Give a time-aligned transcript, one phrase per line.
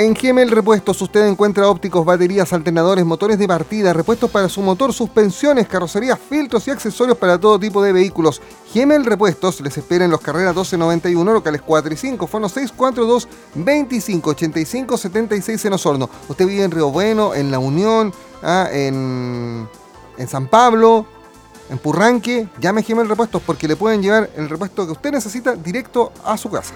[0.00, 4.94] En Gemel Repuestos usted encuentra ópticos, baterías, alternadores, motores de partida, repuestos para su motor,
[4.94, 8.40] suspensiones, carrocerías, filtros y accesorios para todo tipo de vehículos.
[8.72, 14.30] Gemel Repuestos les espera en los carreras 1291, locales 4 y 5, fono 642 25
[14.30, 16.08] 85 76 en Osorno.
[16.30, 19.68] Usted vive en Río Bueno, en La Unión, ah, en,
[20.16, 21.04] en San Pablo,
[21.68, 26.10] en Purranque, llame Gemel Repuestos porque le pueden llevar el repuesto que usted necesita directo
[26.24, 26.72] a su casa.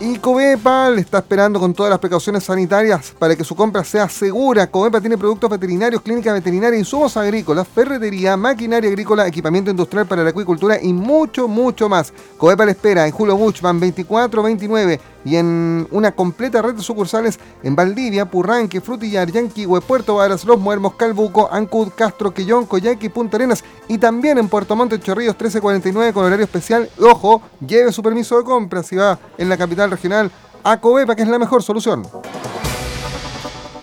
[0.00, 4.08] Y Covepa le está esperando con todas las precauciones sanitarias para que su compra sea
[4.08, 4.70] segura.
[4.70, 10.30] Covepa tiene productos veterinarios, clínica veterinaria, insumos agrícolas, ferretería, maquinaria agrícola, equipamiento industrial para la
[10.30, 12.12] acuicultura y mucho, mucho más.
[12.36, 17.76] Covepa le espera en Julio Buchman 2429 y en una completa red de sucursales en
[17.76, 23.64] Valdivia, Purranque, Frutillar, Yanquihue, Puerto Varas, Los Muermos, Calbuco, Ancud, Castro, Quillón, Coyhaique, Punta Arenas
[23.88, 26.88] y también en Puerto Montt, Chorrillos 1349 con horario especial.
[27.00, 30.30] Ojo, lleve su permiso de compra si va en la capital regional
[30.64, 32.06] a Covepa, que es la mejor solución.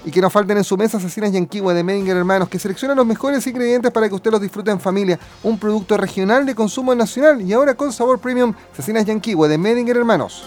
[0.04, 3.08] Y que no falten en su mesa asesinas Yanquihue de Medinger Hermanos, que seleccionan los
[3.08, 5.20] mejores ingredientes para que usted los disfrute en familia.
[5.42, 9.98] Un producto regional de consumo nacional y ahora con sabor premium, asesinas Yanquihue de Medinger
[9.98, 10.44] Hermanos.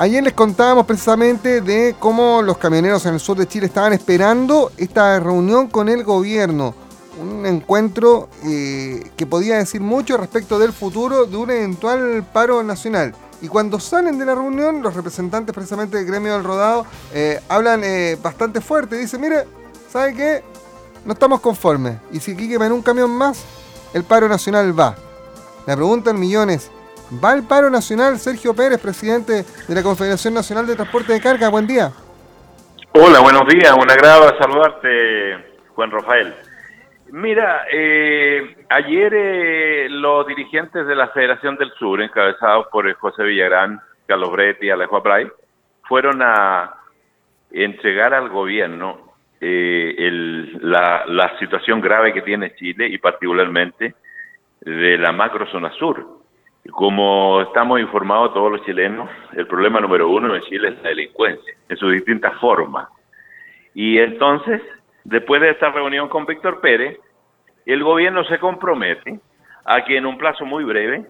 [0.00, 4.70] Ayer les contábamos precisamente de cómo los camioneros en el sur de Chile estaban esperando
[4.76, 6.72] esta reunión con el gobierno.
[7.20, 13.12] Un encuentro eh, que podía decir mucho respecto del futuro de un eventual paro nacional.
[13.42, 17.82] Y cuando salen de la reunión, los representantes precisamente del gremio del rodado eh, hablan
[17.82, 18.96] eh, bastante fuerte.
[18.96, 19.48] Dicen, mire,
[19.92, 20.44] ¿sabe qué?
[21.04, 21.96] No estamos conformes.
[22.12, 23.40] Y si aquí queman un camión más,
[23.92, 24.94] el paro nacional va.
[25.66, 26.70] La pregunta en millones,
[27.10, 31.48] Va al paro nacional Sergio Pérez, presidente de la Confederación Nacional de Transporte de Carga.
[31.48, 31.90] Buen día.
[32.92, 33.72] Hola, buenos días.
[33.72, 36.34] Un agrado saludarte, Juan Rafael.
[37.10, 43.80] Mira, eh, ayer eh, los dirigentes de la Federación del Sur, encabezados por José Villagrán,
[44.06, 45.30] Carlos Bretti y Alejo Abray,
[45.84, 46.74] fueron a
[47.50, 53.94] entregar al gobierno eh, la, la situación grave que tiene Chile y particularmente
[54.60, 56.17] de la macro zona sur
[56.70, 61.54] como estamos informados todos los chilenos, el problema número uno en Chile es la delincuencia,
[61.68, 62.88] en sus distintas formas.
[63.74, 64.60] Y entonces,
[65.04, 66.98] después de esta reunión con Víctor Pérez,
[67.64, 69.20] el gobierno se compromete
[69.64, 71.06] a que en un plazo muy breve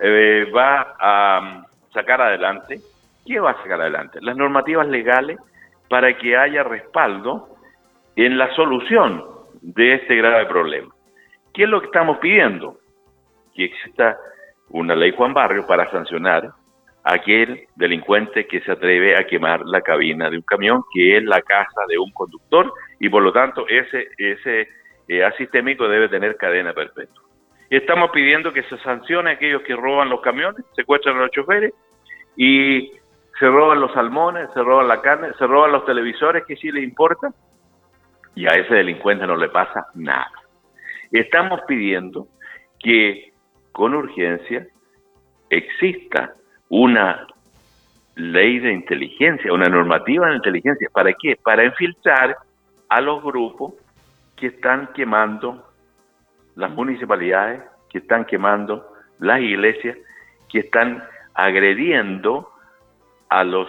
[0.00, 2.80] eh, va a um, sacar adelante,
[3.24, 4.18] ¿qué va a sacar adelante?
[4.20, 5.38] Las normativas legales
[5.88, 7.48] para que haya respaldo
[8.16, 9.24] en la solución
[9.60, 10.92] de este grave problema.
[11.54, 12.78] ¿Qué es lo que estamos pidiendo?
[13.54, 14.18] Que exista
[14.72, 16.50] una ley Juan Barrio para sancionar
[17.04, 21.24] a aquel delincuente que se atreve a quemar la cabina de un camión, que es
[21.24, 24.68] la casa de un conductor, y por lo tanto ese, ese
[25.08, 27.22] eh, asistémico debe tener cadena perpetua.
[27.68, 31.72] Estamos pidiendo que se sancione a aquellos que roban los camiones, secuestran a los choferes
[32.36, 32.92] y
[33.38, 36.84] se roban los salmones, se roban la carne, se roban los televisores que sí les
[36.84, 37.30] importa
[38.34, 40.30] y a ese delincuente no le pasa nada.
[41.10, 42.28] Estamos pidiendo
[42.78, 43.31] que
[43.72, 44.66] con urgencia
[45.50, 46.34] exista
[46.68, 47.26] una
[48.14, 50.88] ley de inteligencia, una normativa de inteligencia.
[50.92, 51.36] ¿Para qué?
[51.42, 52.36] Para infiltrar
[52.88, 53.74] a los grupos
[54.36, 55.66] que están quemando
[56.56, 58.86] las municipalidades, que están quemando
[59.18, 59.96] las iglesias,
[60.50, 61.02] que están
[61.34, 62.50] agrediendo
[63.28, 63.68] a los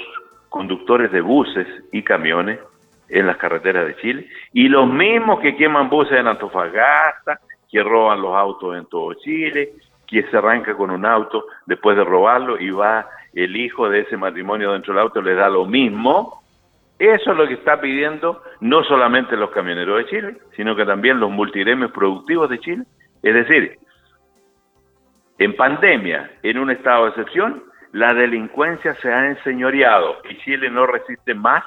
[0.49, 2.59] conductores de buses y camiones
[3.09, 8.21] en las carreteras de Chile, y los mismos que queman buses en Antofagasta, que roban
[8.21, 9.73] los autos en todo Chile,
[10.21, 14.15] que se arranca con un auto después de robarlo y va el hijo de ese
[14.15, 16.43] matrimonio dentro del auto, le da lo mismo.
[16.99, 21.19] Eso es lo que está pidiendo no solamente los camioneros de Chile, sino que también
[21.19, 22.83] los multiremios productivos de Chile.
[23.23, 23.77] Es decir,
[25.39, 30.85] en pandemia, en un estado de excepción, la delincuencia se ha enseñoreado y Chile no
[30.85, 31.63] resiste más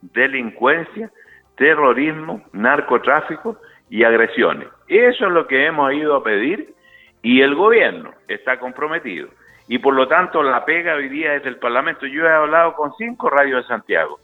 [0.00, 1.10] delincuencia,
[1.56, 3.58] terrorismo, narcotráfico
[3.90, 4.68] y agresiones.
[4.88, 6.74] Eso es lo que hemos ido a pedir
[7.22, 9.28] y el gobierno está comprometido.
[9.68, 12.06] Y por lo tanto la pega hoy día es del Parlamento.
[12.06, 14.18] Yo he hablado con cinco radios de Santiago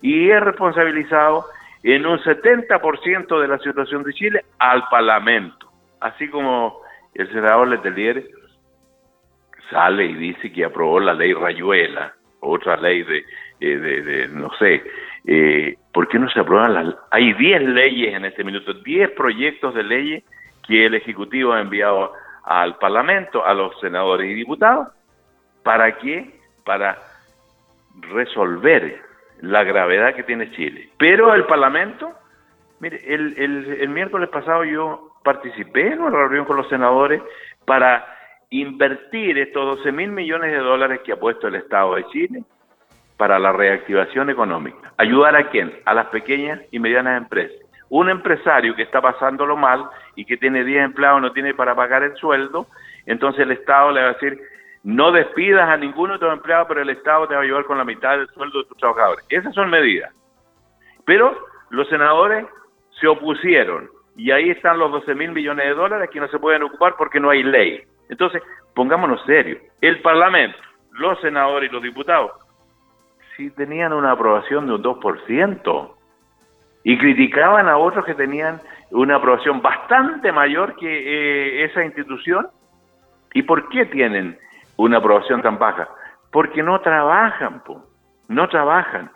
[0.00, 1.44] y he responsabilizado
[1.82, 5.70] en un 70% de la situación de Chile al Parlamento.
[6.00, 6.80] Así como
[7.14, 8.24] el senador Letelier
[9.70, 13.24] sale y dice que aprobó la ley Rayuela, otra ley de,
[13.60, 14.82] eh, de, no sé,
[15.26, 16.94] eh, ¿por qué no se aprueban las...
[17.10, 20.24] Hay 10 leyes en este minuto, 10 proyectos de leyes
[20.66, 22.12] que el Ejecutivo ha enviado
[22.44, 24.88] al Parlamento, a los senadores y diputados.
[25.62, 26.40] ¿Para qué?
[26.64, 26.98] Para
[28.12, 29.00] resolver
[29.40, 30.90] la gravedad que tiene Chile.
[30.98, 32.12] Pero el Parlamento,
[32.80, 37.22] mire, el, el miércoles pasado yo participé en una reunión con los senadores
[37.64, 38.06] para
[38.50, 42.44] invertir estos 12 mil millones de dólares que ha puesto el Estado de Chile
[43.16, 44.92] para la reactivación económica.
[44.98, 45.72] ¿Ayudar a quién?
[45.84, 47.61] A las pequeñas y medianas empresas.
[47.92, 49.84] Un empresario que está pasándolo mal
[50.16, 52.66] y que tiene 10 empleados no tiene para pagar el sueldo,
[53.04, 54.40] entonces el Estado le va a decir,
[54.82, 57.76] no despidas a ninguno de tus empleados, pero el Estado te va a ayudar con
[57.76, 59.26] la mitad del sueldo de tus trabajadores.
[59.28, 60.10] Esas son medidas.
[61.04, 61.36] Pero
[61.68, 62.46] los senadores
[62.98, 66.62] se opusieron y ahí están los 12 mil millones de dólares que no se pueden
[66.62, 67.82] ocupar porque no hay ley.
[68.08, 68.42] Entonces,
[68.74, 69.60] pongámonos serios.
[69.82, 70.56] El Parlamento,
[70.92, 72.32] los senadores y los diputados
[73.36, 75.94] si tenían una aprobación de un 2%
[76.84, 82.48] y criticaban a otros que tenían una aprobación bastante mayor que eh, esa institución.
[83.34, 84.38] ¿Y por qué tienen
[84.76, 85.88] una aprobación tan baja?
[86.30, 87.62] Porque no trabajan,
[88.28, 89.10] no trabajan.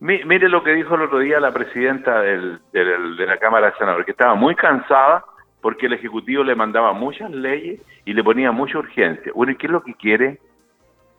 [0.00, 4.12] mire lo que dijo el otro día la presidenta de la Cámara de Senadores, que
[4.12, 5.24] estaba muy cansada
[5.64, 9.32] porque el Ejecutivo le mandaba muchas leyes y le ponía mucha urgencia.
[9.34, 10.38] Bueno, ¿y qué es lo que quiere?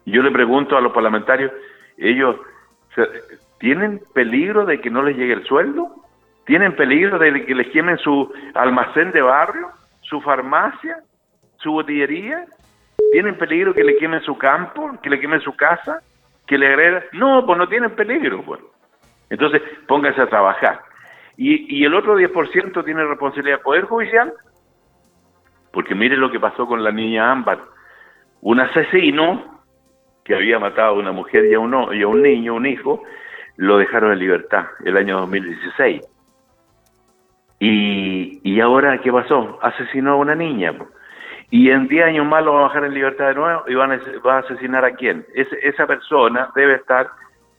[0.05, 1.51] Yo le pregunto a los parlamentarios,
[1.97, 2.35] ellos
[3.59, 5.89] tienen peligro de que no les llegue el sueldo,
[6.45, 9.69] tienen peligro de que les quemen su almacén de barrio,
[10.01, 10.97] su farmacia,
[11.57, 12.45] su botillería,
[13.11, 16.01] tienen peligro que le quemen su campo, que le quemen su casa,
[16.45, 17.03] que le agregan.
[17.13, 18.43] No, pues no tienen peligro.
[18.43, 18.61] Pues.
[19.29, 20.81] Entonces, pónganse a trabajar.
[21.37, 24.33] Y, y el otro 10% tiene responsabilidad del Poder Judicial,
[25.71, 27.59] porque mire lo que pasó con la niña Ámbar.
[28.41, 29.63] Un asesino
[30.23, 33.03] que había matado a una mujer y a, uno, y a un niño, un hijo,
[33.57, 36.01] lo dejaron en libertad el año 2016.
[37.59, 39.59] Y, y ahora, ¿qué pasó?
[39.61, 40.73] Asesinó a una niña.
[41.51, 43.93] Y en 10 años más lo van a bajar en libertad de nuevo y van
[43.93, 45.25] a, va a asesinar a quién.
[45.33, 47.09] esa persona debe estar,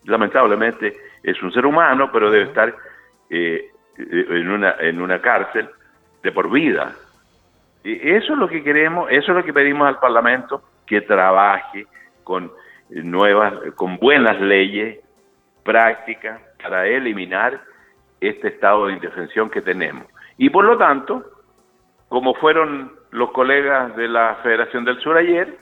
[0.05, 2.75] lamentablemente, es un ser humano, pero debe estar
[3.31, 5.69] eh, en, una, en una cárcel
[6.23, 6.93] de por vida.
[7.85, 11.87] Y eso es lo que queremos, eso es lo que pedimos al Parlamento, que trabaje,
[12.23, 12.51] con
[12.91, 14.99] nuevas, con buenas leyes
[15.67, 17.61] prácticas para eliminar
[18.21, 20.07] este estado de indefensión que tenemos.
[20.39, 21.25] Y por lo tanto,
[22.09, 25.59] como fueron los colegas de la Federación del Sur ayer,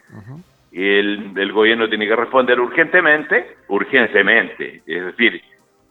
[0.72, 5.40] el, gobierno tiene que responder urgentemente, urgentemente, es decir,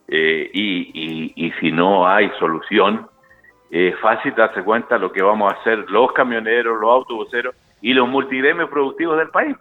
[0.07, 3.07] eh, y, y, si no hay solución,
[3.71, 7.93] es fácil darse cuenta de lo que vamos a hacer los camioneros, los autobuseros y
[7.93, 9.55] los multigremios productivos del país.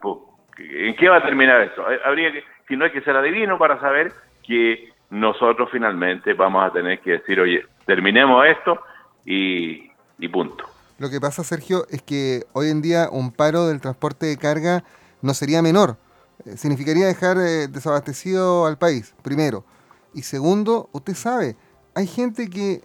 [0.59, 1.85] ¿En qué va a terminar eso?
[2.05, 4.13] Habría que, si no hay que ser adivino para saber
[4.47, 8.79] que nosotros finalmente vamos a tener que decir, oye, terminemos esto
[9.25, 9.91] y,
[10.29, 10.65] punto.
[10.99, 14.85] Lo que pasa, Sergio, es que hoy en día un paro del transporte de carga
[15.21, 15.97] no sería menor.
[16.47, 19.65] Eh, significaría dejar eh, desabastecido al país, primero.
[20.15, 21.57] Y segundo, usted sabe,
[21.95, 22.83] hay gente que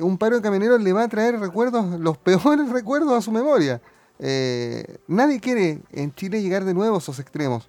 [0.00, 3.80] un paro de camioneros le va a traer recuerdos, los peores recuerdos a su memoria.
[4.18, 7.68] Eh, nadie quiere en Chile llegar de nuevo a esos extremos.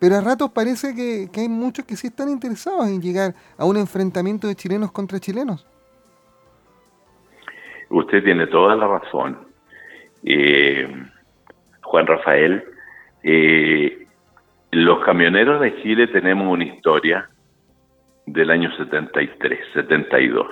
[0.00, 3.76] Pero a ratos parece que, hay muchos que sí están interesados en llegar a un
[3.76, 5.66] enfrentamiento de chilenos contra chilenos.
[7.90, 9.38] Usted tiene toda la razón.
[10.24, 10.88] Eh,
[11.82, 12.64] Juan Rafael,
[13.22, 14.06] eh,
[14.70, 17.28] los camioneros de Chile tenemos una historia
[18.26, 20.46] del año 73, 72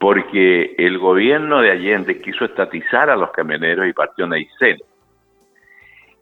[0.00, 4.38] porque el gobierno de Allende quiso estatizar a los camioneros y partió una.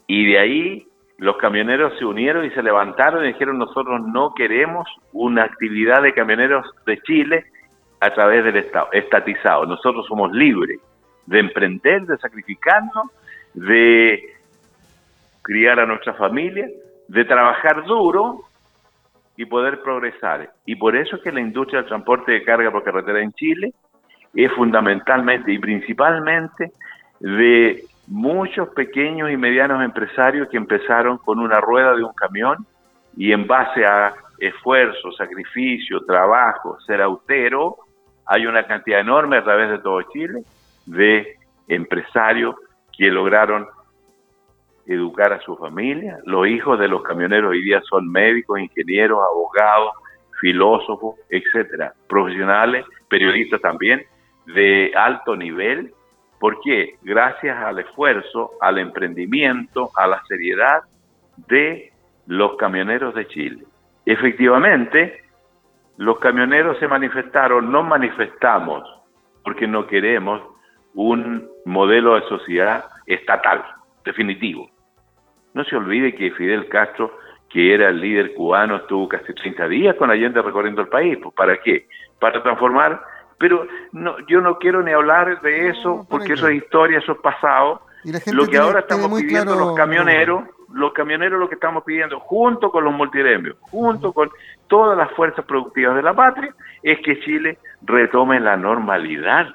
[0.09, 0.88] Y de ahí
[1.19, 6.15] los camioneros se unieron y se levantaron y dijeron nosotros no queremos una actividad de
[6.15, 7.45] camioneros de Chile
[8.01, 9.67] a través del Estado, estatizado.
[9.67, 10.81] Nosotros somos libres
[11.27, 13.11] de emprender, de sacrificarnos,
[13.53, 14.23] de
[15.43, 16.69] criar a nuestra familia,
[17.09, 18.45] de trabajar duro
[19.37, 20.53] y poder progresar.
[20.67, 23.73] Y por eso es que la industria del transporte de carga por carretera en Chile
[24.35, 26.71] es fundamentalmente y principalmente
[27.19, 32.67] de muchos pequeños y medianos empresarios que empezaron con una rueda de un camión
[33.17, 37.77] y en base a esfuerzo, sacrificio, trabajo, ser autero,
[38.27, 40.43] hay una cantidad enorme a través de todo Chile
[40.87, 41.37] de
[41.67, 42.55] empresarios
[42.97, 43.67] que lograron
[44.87, 46.19] educar a su familia.
[46.25, 49.93] Los hijos de los camioneros hoy día son médicos, ingenieros, abogados,
[50.41, 54.03] filósofos, etcétera, profesionales, periodistas también,
[54.47, 55.93] de alto nivel.
[56.41, 56.97] ¿Por qué?
[57.03, 60.83] Gracias al esfuerzo, al emprendimiento, a la seriedad
[61.49, 61.93] de
[62.27, 63.65] los camioneros de Chile.
[64.07, 65.23] Efectivamente,
[65.97, 68.85] los camioneros se manifestaron, no manifestamos
[69.43, 70.43] porque no queremos
[70.95, 73.65] un modelo de sociedad estatal,
[74.05, 74.71] definitivo.
[75.55, 77.13] No se olvide que Fidel Castro
[77.49, 81.19] que era el líder cubano, estuvo casi 30 días con Allende recorriendo el país.
[81.23, 81.87] Pues, ¿Para qué?
[82.21, 83.01] Para transformar.
[83.39, 87.19] Pero no, yo no quiero ni hablar de eso, porque eso es historia, eso es
[87.19, 87.83] pasado.
[88.33, 92.85] lo que ahora estamos pidiendo los camioneros, los camioneros lo que estamos pidiendo, junto con
[92.85, 94.31] los multiremios, junto con
[94.67, 99.47] todas las fuerzas productivas de la patria, es que Chile retome la normalidad.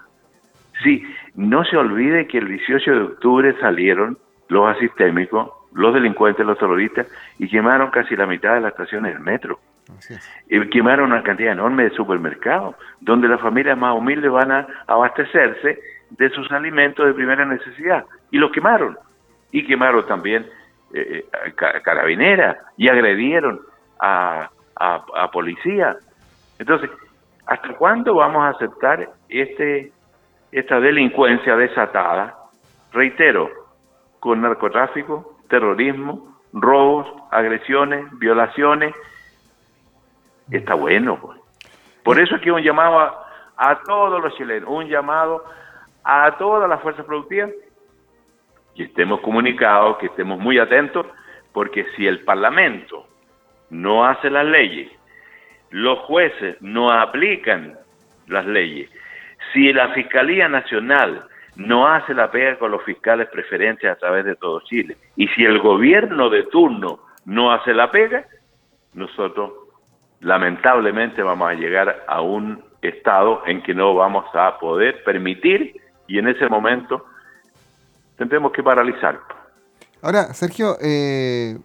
[0.81, 1.03] Sí,
[1.35, 7.07] no se olvide que el 18 de octubre salieron los asistémicos, los delincuentes, los terroristas,
[7.37, 9.59] y quemaron casi la mitad de las estaciones del metro.
[10.49, 15.79] Y quemaron una cantidad enorme de supermercados, donde las familias más humildes van a abastecerse
[16.11, 18.05] de sus alimentos de primera necesidad.
[18.31, 18.97] Y los quemaron.
[19.51, 20.45] Y quemaron también
[20.93, 23.59] eh, eh carabineras y agredieron
[23.99, 24.49] a,
[24.79, 25.95] a, a policía.
[26.59, 26.89] Entonces,
[27.45, 29.91] ¿hasta cuándo vamos a aceptar este
[30.51, 32.35] esta delincuencia desatada?
[32.93, 33.49] Reitero,
[34.19, 38.93] con narcotráfico, terrorismo, robos, agresiones, violaciones.
[40.51, 41.19] Está bueno.
[41.21, 41.39] Pues.
[42.03, 45.43] Por eso es que un llamado a, a todos los chilenos, un llamado
[46.03, 47.51] a todas las fuerzas productivas,
[48.75, 51.05] que estemos comunicados, que estemos muy atentos,
[51.53, 53.05] porque si el Parlamento
[53.69, 54.91] no hace las leyes,
[55.69, 57.77] los jueces no aplican
[58.27, 58.89] las leyes,
[59.51, 64.35] si la Fiscalía Nacional no hace la pega con los fiscales preferentes a través de
[64.35, 64.97] todo Chile.
[65.15, 68.25] Y si el gobierno de turno no hace la pega,
[68.93, 69.51] nosotros
[70.23, 75.75] lamentablemente vamos a llegar a un estado en que no vamos a poder permitir
[76.07, 77.05] y en ese momento
[78.17, 79.19] tendremos que paralizar.
[80.01, 81.57] Ahora, Sergio, eh,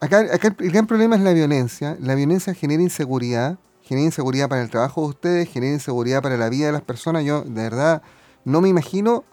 [0.00, 1.96] acá, el gran problema es la violencia.
[2.00, 6.48] La violencia genera inseguridad, genera inseguridad para el trabajo de ustedes, genera inseguridad para la
[6.48, 7.24] vida de las personas.
[7.24, 8.02] Yo, de verdad,
[8.44, 9.24] no me imagino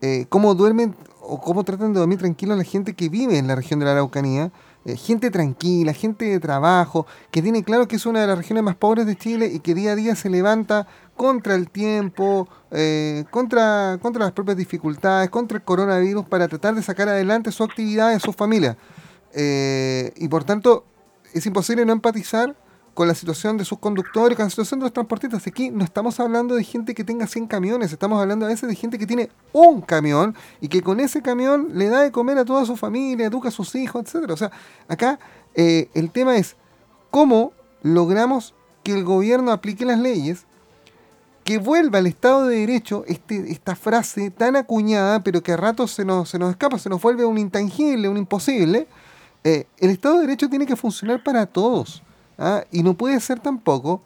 [0.00, 3.54] eh, cómo duermen o cómo tratan de dormir tranquilo la gente que vive en la
[3.54, 4.50] región de la Araucanía.
[4.84, 8.64] Eh, gente tranquila, gente de trabajo, que tiene claro que es una de las regiones
[8.64, 10.86] más pobres de Chile y que día a día se levanta
[11.16, 16.82] contra el tiempo, eh, contra, contra las propias dificultades, contra el coronavirus para tratar de
[16.82, 18.76] sacar adelante su actividad y su familia.
[19.36, 20.84] y por tanto,
[21.32, 22.54] es imposible no empatizar
[22.94, 25.46] con la situación de sus conductores, con la situación de los transportistas.
[25.46, 28.76] Aquí no estamos hablando de gente que tenga 100 camiones, estamos hablando a veces de
[28.76, 32.44] gente que tiene un camión y que con ese camión le da de comer a
[32.44, 34.30] toda su familia, educa a sus hijos, etc.
[34.30, 34.50] O sea,
[34.88, 35.18] acá
[35.54, 36.56] eh, el tema es
[37.10, 40.46] cómo logramos que el gobierno aplique las leyes,
[41.44, 45.90] que vuelva al Estado de Derecho este, esta frase tan acuñada, pero que a ratos
[45.90, 48.86] se nos, se nos escapa, se nos vuelve un intangible, un imposible.
[49.42, 52.02] Eh, el Estado de Derecho tiene que funcionar para todos.
[52.38, 52.64] ¿Ah?
[52.70, 54.02] Y no puede ser tampoco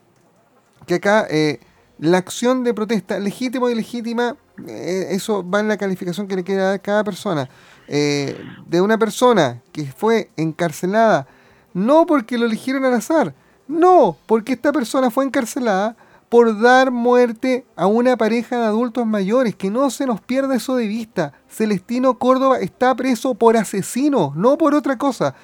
[0.86, 1.60] que acá eh,
[1.98, 6.44] la acción de protesta, legítima o ilegítima, eh, eso va en la calificación que le
[6.44, 7.48] queda a cada persona,
[7.88, 11.26] eh, de una persona que fue encarcelada,
[11.74, 13.34] no porque lo eligieron al azar,
[13.66, 15.96] no, porque esta persona fue encarcelada
[16.28, 19.54] por dar muerte a una pareja de adultos mayores.
[19.54, 21.32] Que no se nos pierda eso de vista.
[21.48, 25.34] Celestino Córdoba está preso por asesino, no por otra cosa.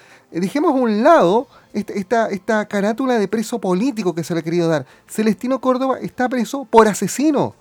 [0.40, 4.68] Dejemos a un lado esta, esta, carátula de preso político que se le ha querido
[4.68, 4.84] dar.
[5.06, 7.54] Celestino Córdoba está preso por asesino.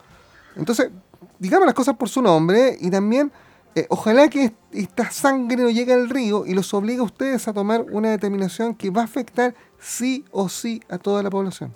[0.56, 0.89] Entonces,
[1.38, 3.32] digamos las cosas por su nombre y también
[3.75, 7.53] eh, ojalá que esta sangre no llegue al río y los obligue a ustedes a
[7.53, 11.75] tomar una determinación que va a afectar sí o sí a toda la población.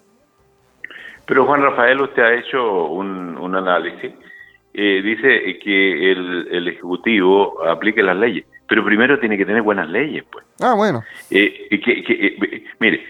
[1.27, 4.13] Pero Juan Rafael, usted ha hecho un, análisis.
[4.74, 10.25] Eh, dice que el Ejecutivo aplique las leyes pero primero tiene que tener buenas leyes,
[10.31, 10.45] pues.
[10.62, 11.03] Ah, bueno.
[11.31, 13.05] Eh, que, eh, mire,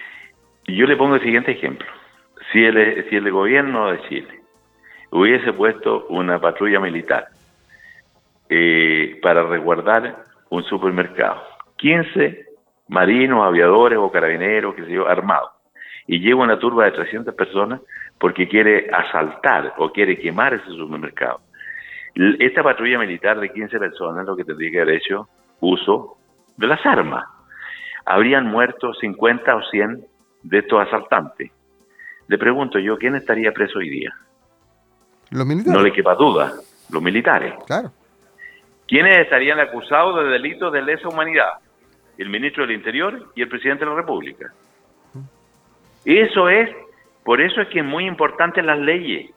[0.66, 1.86] yo le pongo el siguiente ejemplo.
[2.52, 4.40] Si el, si el gobierno de Chile
[5.10, 7.28] hubiese puesto una patrulla militar
[8.48, 11.42] eh, para resguardar un supermercado,
[11.76, 12.46] 15
[12.88, 15.50] marinos, aviadores o carabineros, que se yo, armados,
[16.06, 17.80] y lleva una turba de 300 personas
[18.18, 21.40] porque quiere asaltar o quiere quemar ese supermercado.
[22.14, 25.28] Esta patrulla militar de 15 personas lo que tendría que haber hecho
[25.60, 26.16] uso
[26.56, 27.24] de las armas.
[28.04, 30.04] Habrían muerto 50 o 100
[30.42, 31.50] de estos asaltantes.
[32.26, 34.14] Le pregunto yo, ¿quién estaría preso hoy día?
[35.30, 35.74] Los militares.
[35.74, 36.52] No le quepa duda,
[36.90, 37.54] los militares.
[37.66, 37.90] Claro.
[38.86, 41.58] ¿Quiénes estarían acusados de delitos de lesa humanidad?
[42.16, 44.52] El ministro del Interior y el presidente de la República.
[46.04, 46.70] Eso es,
[47.24, 49.30] por eso es que es muy importante las leyes.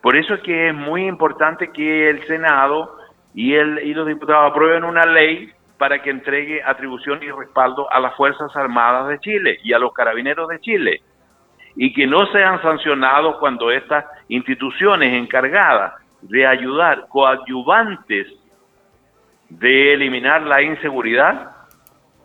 [0.00, 2.96] Por eso es que es muy importante que el Senado
[3.34, 8.00] y, el, y los diputados aprueben una ley para que entregue atribución y respaldo a
[8.00, 11.02] las Fuerzas Armadas de Chile y a los carabineros de Chile
[11.76, 18.26] y que no sean sancionados cuando estas instituciones encargadas de ayudar, coadyuvantes
[19.48, 21.50] de eliminar la inseguridad,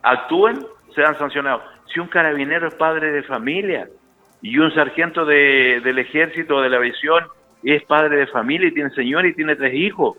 [0.03, 0.59] actúen,
[0.93, 1.63] sean sancionados.
[1.93, 3.88] Si un carabinero es padre de familia
[4.41, 7.24] y un sargento del ejército de la aviación
[7.63, 10.17] es padre de familia y tiene señor y tiene tres hijos.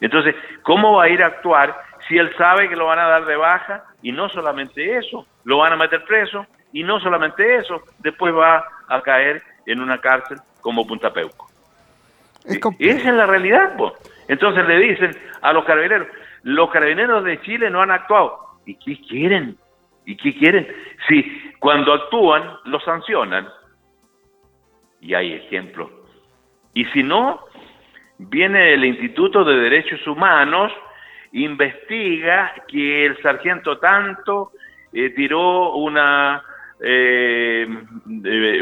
[0.00, 1.76] Entonces, ¿cómo va a ir a actuar
[2.08, 5.58] si él sabe que lo van a dar de baja y no solamente eso, lo
[5.58, 10.38] van a meter preso y no solamente eso, después va a caer en una cárcel
[10.60, 11.48] como Punta Peuco?
[12.78, 13.92] Esa es la realidad, pues.
[14.28, 16.08] Entonces le dicen a los carabineros,
[16.42, 18.38] los carabineros de Chile no han actuado.
[18.66, 19.56] ¿Y qué quieren?
[20.04, 20.66] ¿Y qué quieren?
[21.08, 23.48] Si cuando actúan, los sancionan.
[25.00, 25.90] Y hay ejemplos.
[26.74, 27.40] Y si no,
[28.18, 30.72] viene el Instituto de Derechos Humanos,
[31.32, 34.52] investiga que el sargento tanto
[34.92, 36.42] eh, tiró una,
[36.80, 37.66] eh,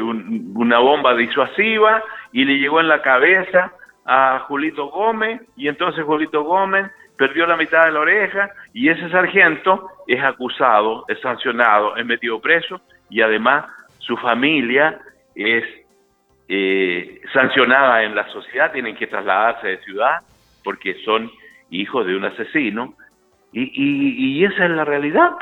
[0.03, 2.03] una bomba disuasiva
[2.33, 3.73] y le llegó en la cabeza
[4.05, 9.11] a Julito Gómez y entonces Julito Gómez perdió la mitad de la oreja y ese
[9.11, 13.67] sargento es acusado, es sancionado, es metido preso y además
[13.99, 14.99] su familia
[15.35, 15.65] es
[16.53, 20.19] eh, sancionada en la sociedad, tienen que trasladarse de ciudad
[20.65, 21.31] porque son
[21.71, 22.95] hijos de un asesino
[23.53, 25.37] y, esa es la realidad.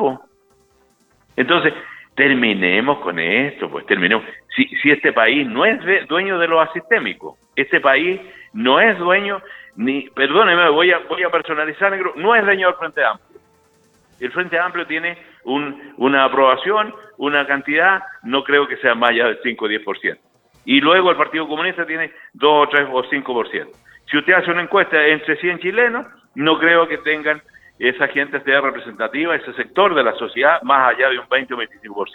[1.34, 1.72] Entonces,
[2.14, 4.22] terminemos con esto, pues terminemos.
[4.54, 8.20] Si, si este país no es dueño de lo asistémico, este país
[8.52, 9.40] no es dueño,
[9.76, 13.40] ni, perdóneme, voy a, voy a personalizar, negro, no es dueño del Frente Amplio.
[14.20, 19.28] El Frente Amplio tiene un, una aprobación, una cantidad, no creo que sea más allá
[19.28, 20.18] del 5 o 10%.
[20.68, 23.68] Y luego el Partido Comunista tiene 2 o 3 o 5%.
[24.10, 27.40] Si usted hace una encuesta entre 100 chilenos, no creo que tengan
[27.78, 31.56] esa gente sea representativa, ese sector de la sociedad, más allá de un 20 o
[31.56, 32.06] 25%.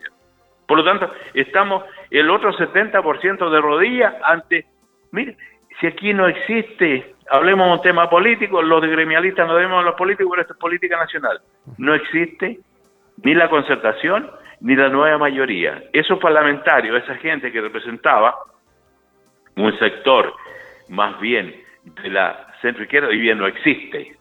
[0.67, 4.67] Por lo tanto, estamos el otro 70% de rodillas ante,
[5.11, 5.35] mire,
[5.81, 9.87] si aquí no existe, hablemos de un tema político, los de gremialistas no debemos a
[9.87, 11.41] los políticos, pero esto es política nacional.
[11.79, 12.59] No existe
[13.23, 14.29] ni la concertación
[14.63, 15.83] ni la nueva mayoría.
[15.91, 18.35] Esos parlamentarios, esa gente que representaba
[19.57, 20.33] un sector
[20.89, 24.15] más bien de la centro izquierda, hoy bien no existe,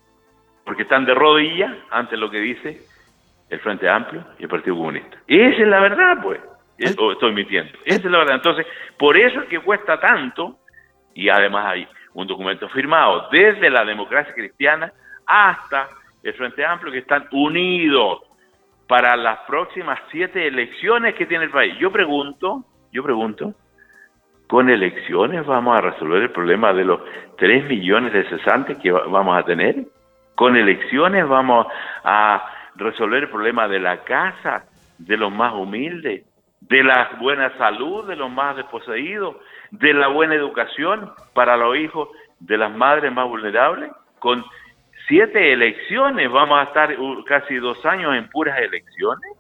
[0.65, 2.81] porque están de rodillas ante lo que dice
[3.51, 5.17] el Frente Amplio y el Partido Comunista.
[5.29, 6.41] Esa es la verdad, pues.
[6.77, 7.79] estoy mintiendo.
[7.85, 8.35] Esa es la verdad.
[8.37, 8.67] Entonces,
[8.99, 10.59] por eso es que cuesta tanto
[11.15, 14.93] y además hay un documento firmado desde la democracia cristiana
[15.25, 15.89] hasta
[16.25, 18.23] el Frente Amplio que están unidos
[18.87, 21.77] para las próximas siete elecciones que tiene el país.
[21.79, 23.55] Yo pregunto, yo pregunto,
[24.49, 27.01] ¿con elecciones vamos a resolver el problema de los
[27.37, 29.87] tres millones de cesantes que vamos a tener?
[30.35, 31.67] ¿Con elecciones vamos
[32.05, 32.45] a
[32.77, 34.65] resolver el problema de la casa,
[34.99, 36.25] de los más humildes,
[36.61, 39.37] de la buena salud de los más desposeídos,
[39.71, 43.91] de la buena educación para los hijos de las madres más vulnerables.
[44.19, 44.45] Con
[45.13, 46.97] siete elecciones vamos a estar
[47.27, 49.37] casi dos años en puras elecciones.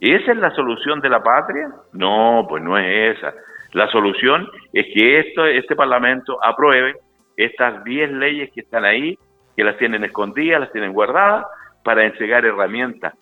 [0.00, 1.68] ¿Esa es la solución de la patria?
[1.92, 3.34] No, pues no es esa.
[3.72, 6.94] La solución es que esto, este Parlamento apruebe
[7.36, 9.18] estas diez leyes que están ahí,
[9.54, 11.44] que las tienen escondidas, las tienen guardadas,
[11.84, 13.12] para entregar herramientas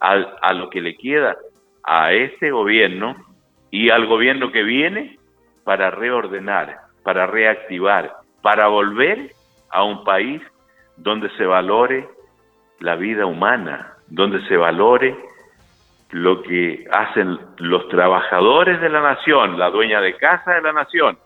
[0.00, 1.36] a, a lo que le queda
[1.84, 3.14] a este gobierno
[3.70, 5.20] y al gobierno que viene
[5.62, 9.30] para reordenar, para reactivar, para volver
[9.70, 10.42] a un país
[10.96, 12.08] donde se valore
[12.80, 15.16] la vida humana, donde se valore
[16.10, 21.18] lo que hacen los trabajadores de la nación, la dueña de casa de la nación,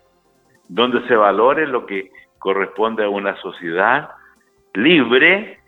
[0.69, 4.11] donde se valore lo que corresponde a una sociedad
[4.75, 5.59] libre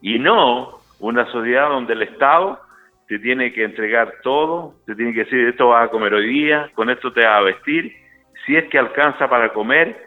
[0.00, 2.60] y no una sociedad donde el Estado
[3.08, 6.70] te tiene que entregar todo, te tiene que decir, esto vas a comer hoy día,
[6.74, 7.94] con esto te vas a vestir,
[8.46, 10.02] si es que alcanza para comer.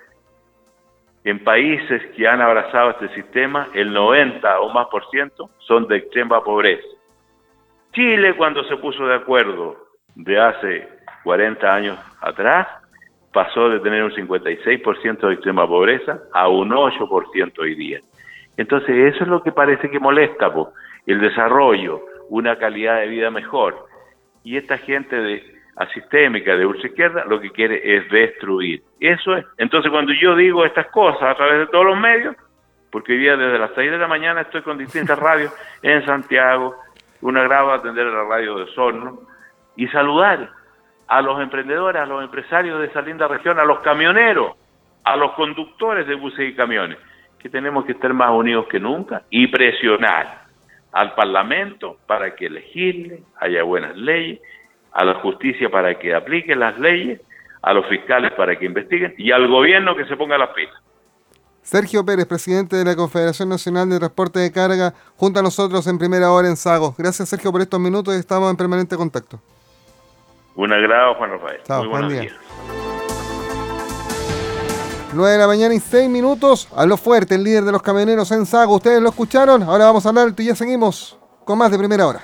[1.28, 5.98] En países que han abrazado este sistema, el 90 o más por ciento son de
[5.98, 6.88] extrema pobreza.
[7.92, 9.76] Chile, cuando se puso de acuerdo
[10.16, 10.88] de hace
[11.26, 12.70] 40 años atrás,
[13.34, 18.00] pasó de tener un 56% de extrema pobreza a un 8% hoy día.
[18.56, 20.50] Entonces, eso es lo que parece que molesta,
[21.08, 23.76] el desarrollo, una calidad de vida mejor.
[24.46, 28.82] Y esta gente de asistémica de izquierda lo que quiere es destruir.
[29.00, 29.46] Eso es.
[29.58, 32.36] Entonces cuando yo digo estas cosas a través de todos los medios,
[32.92, 36.76] porque hoy día desde las 6 de la mañana estoy con distintas radios en Santiago,
[37.22, 39.20] una graba atender a la radio de Sorno,
[39.76, 40.50] y saludar
[41.08, 44.54] a los emprendedores, a los empresarios de esa linda región, a los camioneros,
[45.04, 46.98] a los conductores de buses y camiones,
[47.40, 50.48] que tenemos que estar más unidos que nunca y presionar
[50.92, 54.42] al Parlamento para que legisle, haya buenas leyes,
[54.98, 57.22] a la justicia para que aplique las leyes,
[57.62, 60.74] a los fiscales para que investiguen y al gobierno que se ponga las pilas.
[61.62, 66.00] Sergio Pérez, presidente de la Confederación Nacional de Transporte de Carga, junto a nosotros en
[66.00, 66.96] primera hora en Sago.
[66.98, 69.40] Gracias, Sergio, por estos minutos y estamos en permanente contacto.
[70.56, 71.62] Un agrado, Juan Rafael.
[71.64, 72.22] Chao, Muy buen buenos día.
[72.22, 72.36] días.
[75.14, 76.70] 9 de la mañana y 6 minutos.
[76.76, 78.76] Habló fuerte el líder de los camioneros en Sago.
[78.76, 79.62] Ustedes lo escucharon.
[79.62, 82.22] Ahora vamos a hablar y ya seguimos con más de primera hora.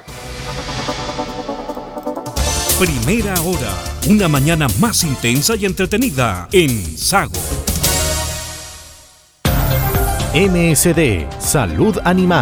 [2.79, 3.71] Primera hora,
[4.09, 7.31] una mañana más intensa y entretenida en Sago.
[10.33, 12.41] MSD Salud Animal